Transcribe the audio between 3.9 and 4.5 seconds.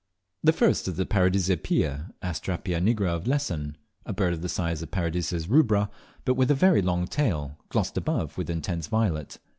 a bird of the